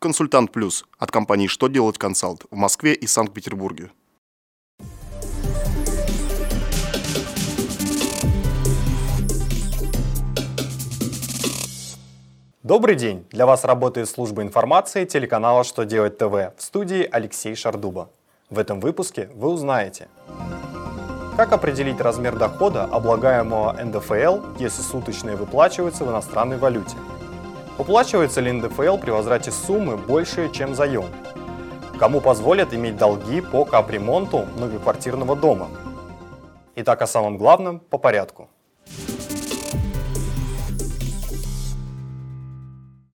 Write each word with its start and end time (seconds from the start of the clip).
Консультант 0.00 0.52
Плюс 0.52 0.84
от 0.96 1.10
компании 1.10 1.48
«Что 1.48 1.66
делать 1.66 1.98
консалт» 1.98 2.44
в 2.52 2.54
Москве 2.54 2.94
и 2.94 3.08
Санкт-Петербурге. 3.08 3.90
Добрый 12.62 12.94
день! 12.94 13.26
Для 13.32 13.44
вас 13.44 13.64
работает 13.64 14.08
служба 14.08 14.42
информации 14.42 15.04
телеканала 15.04 15.64
«Что 15.64 15.82
делать 15.82 16.16
ТВ» 16.16 16.32
в 16.32 16.54
студии 16.58 17.08
Алексей 17.10 17.56
Шардуба. 17.56 18.08
В 18.50 18.60
этом 18.60 18.78
выпуске 18.78 19.28
вы 19.34 19.48
узнаете, 19.48 20.06
как 21.36 21.52
определить 21.52 22.00
размер 22.00 22.36
дохода, 22.38 22.84
облагаемого 22.84 23.72
НДФЛ, 23.72 24.60
если 24.60 24.80
суточные 24.80 25.34
выплачиваются 25.34 26.04
в 26.04 26.10
иностранной 26.10 26.58
валюте– 26.58 26.96
Уплачивается 27.78 28.40
ли 28.40 28.50
НДФЛ 28.50 28.98
при 28.98 29.10
возврате 29.12 29.52
суммы 29.52 29.96
больше, 29.96 30.50
чем 30.52 30.74
заем? 30.74 31.06
Кому 31.96 32.20
позволят 32.20 32.74
иметь 32.74 32.96
долги 32.96 33.40
по 33.40 33.64
капремонту 33.64 34.46
многоквартирного 34.56 35.36
дома? 35.36 35.68
Итак, 36.74 37.02
о 37.02 37.06
самом 37.06 37.38
главном 37.38 37.78
по 37.78 37.96
порядку. 37.96 38.48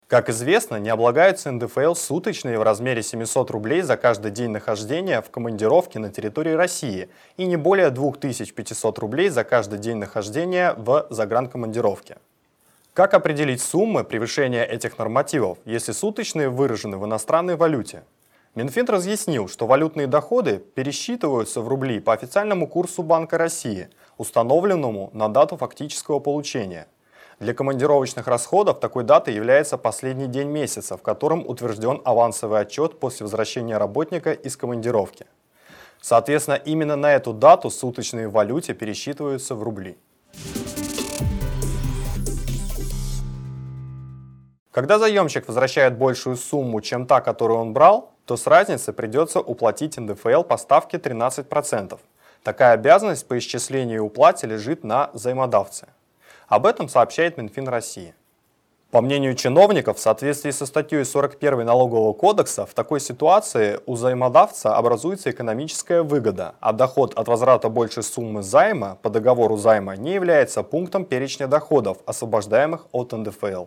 Как 0.07 0.29
известно, 0.29 0.75
не 0.75 0.89
облагаются 0.89 1.51
НДФЛ 1.51 1.95
суточные 1.95 2.59
в 2.59 2.63
размере 2.63 3.01
700 3.01 3.49
рублей 3.49 3.81
за 3.81 3.97
каждый 3.97 4.29
день 4.29 4.51
нахождения 4.51 5.21
в 5.21 5.31
командировке 5.31 5.97
на 5.97 6.09
территории 6.09 6.51
России 6.51 7.09
и 7.37 7.45
не 7.45 7.55
более 7.55 7.89
2500 7.89 8.99
рублей 8.99 9.29
за 9.29 9.43
каждый 9.43 9.79
день 9.79 9.97
нахождения 9.97 10.75
в 10.77 11.07
загранкомандировке. 11.09 12.17
Как 12.93 13.13
определить 13.13 13.61
суммы 13.61 14.03
превышения 14.03 14.65
этих 14.65 14.97
нормативов, 14.97 15.59
если 15.63 15.93
суточные 15.93 16.49
выражены 16.49 16.97
в 16.97 17.05
иностранной 17.05 17.55
валюте? 17.55 18.03
Минфин 18.53 18.85
разъяснил, 18.85 19.47
что 19.47 19.65
валютные 19.65 20.07
доходы 20.07 20.57
пересчитываются 20.57 21.61
в 21.61 21.69
рубли 21.69 22.01
по 22.01 22.11
официальному 22.11 22.67
курсу 22.67 23.01
Банка 23.01 23.37
России, 23.37 23.87
установленному 24.17 25.09
на 25.13 25.29
дату 25.29 25.55
фактического 25.55 26.19
получения. 26.19 26.85
Для 27.39 27.53
командировочных 27.53 28.27
расходов 28.27 28.81
такой 28.81 29.05
датой 29.05 29.35
является 29.35 29.77
последний 29.77 30.27
день 30.27 30.49
месяца, 30.49 30.97
в 30.97 31.01
котором 31.01 31.47
утвержден 31.47 32.01
авансовый 32.03 32.59
отчет 32.59 32.99
после 32.99 33.23
возвращения 33.23 33.77
работника 33.77 34.33
из 34.33 34.57
командировки. 34.57 35.27
Соответственно, 36.01 36.55
именно 36.55 36.97
на 36.97 37.13
эту 37.13 37.31
дату 37.31 37.69
суточные 37.69 38.27
в 38.27 38.33
валюте 38.33 38.73
пересчитываются 38.73 39.55
в 39.55 39.63
рубли. 39.63 39.97
Когда 44.71 44.99
заемщик 44.99 45.47
возвращает 45.47 45.97
большую 45.97 46.37
сумму, 46.37 46.79
чем 46.79 47.05
та, 47.05 47.19
которую 47.19 47.59
он 47.59 47.73
брал, 47.73 48.11
то 48.25 48.37
с 48.37 48.47
разницы 48.47 48.93
придется 48.93 49.41
уплатить 49.41 49.97
НДФЛ 49.97 50.43
по 50.43 50.55
ставке 50.55 50.95
13%. 50.95 51.99
Такая 52.41 52.73
обязанность 52.73 53.27
по 53.27 53.37
исчислению 53.37 53.97
и 53.97 53.99
уплате 53.99 54.47
лежит 54.47 54.85
на 54.85 55.09
взаимодавце. 55.11 55.89
Об 56.47 56.65
этом 56.65 56.87
сообщает 56.87 57.37
Минфин 57.37 57.67
России. 57.67 58.15
По 58.91 59.01
мнению 59.01 59.35
чиновников, 59.35 59.97
в 59.97 60.01
соответствии 60.01 60.51
со 60.51 60.65
статьей 60.65 61.03
41 61.03 61.65
Налогового 61.65 62.13
кодекса, 62.13 62.65
в 62.65 62.73
такой 62.73 63.01
ситуации 63.01 63.79
у 63.85 63.95
взаимодавца 63.95 64.77
образуется 64.77 65.31
экономическая 65.31 66.01
выгода, 66.01 66.55
а 66.61 66.71
доход 66.71 67.13
от 67.17 67.27
возврата 67.27 67.67
большей 67.67 68.03
суммы 68.03 68.41
займа 68.41 68.97
по 69.01 69.09
договору 69.09 69.57
займа 69.57 69.97
не 69.97 70.13
является 70.13 70.63
пунктом 70.63 71.03
перечня 71.03 71.47
доходов, 71.47 71.97
освобождаемых 72.05 72.87
от 72.91 73.11
НДФЛ. 73.11 73.65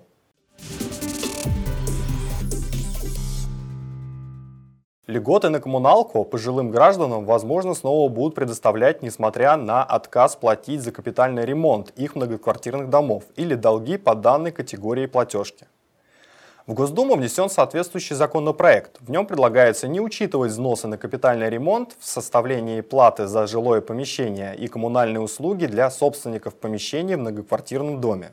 Льготы 5.07 5.51
на 5.51 5.61
коммуналку 5.61 6.25
пожилым 6.25 6.71
гражданам, 6.71 7.27
возможно, 7.27 7.75
снова 7.75 8.09
будут 8.09 8.35
предоставлять, 8.35 9.03
несмотря 9.03 9.55
на 9.59 9.85
отказ 9.85 10.35
платить 10.35 10.81
за 10.81 10.93
капитальный 10.93 11.45
ремонт 11.45 11.91
их 11.91 12.15
многоквартирных 12.15 12.89
домов 12.89 13.25
или 13.37 13.55
долги 13.55 13.99
по 13.99 14.15
данной 14.15 14.51
категории 14.51 15.05
платежки. 15.05 15.67
В 16.67 16.73
Госдуму 16.73 17.17
внесен 17.17 17.51
соответствующий 17.51 18.17
законопроект. 18.17 18.97
В 19.01 19.11
нем 19.11 19.27
предлагается 19.27 19.89
не 19.89 20.01
учитывать 20.01 20.53
взносы 20.53 20.89
на 20.89 20.97
капитальный 20.97 21.51
ремонт 21.51 21.95
в 22.01 22.07
составлении 22.07 22.81
платы 22.81 23.27
за 23.27 23.47
жилое 23.47 23.83
помещение 23.83 24.57
и 24.57 24.69
коммунальные 24.69 25.21
услуги 25.21 25.67
для 25.67 25.91
собственников 25.91 26.55
помещений 26.55 27.17
в 27.17 27.19
многоквартирном 27.19 28.01
доме. 28.01 28.33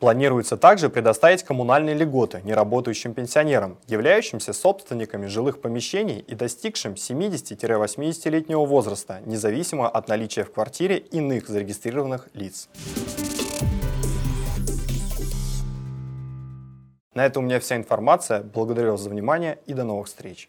Планируется 0.00 0.56
также 0.56 0.88
предоставить 0.88 1.42
коммунальные 1.42 1.94
льготы 1.94 2.40
неработающим 2.42 3.12
пенсионерам, 3.12 3.76
являющимся 3.86 4.54
собственниками 4.54 5.26
жилых 5.26 5.60
помещений 5.60 6.20
и 6.20 6.34
достигшим 6.34 6.94
70-80-летнего 6.94 8.64
возраста, 8.64 9.20
независимо 9.26 9.90
от 9.90 10.08
наличия 10.08 10.44
в 10.44 10.52
квартире 10.52 10.96
иных 10.96 11.48
зарегистрированных 11.48 12.30
лиц. 12.32 12.70
На 17.12 17.26
этом 17.26 17.44
у 17.44 17.46
меня 17.46 17.60
вся 17.60 17.76
информация. 17.76 18.42
Благодарю 18.42 18.92
вас 18.92 19.02
за 19.02 19.10
внимание 19.10 19.58
и 19.66 19.74
до 19.74 19.84
новых 19.84 20.06
встреч. 20.06 20.48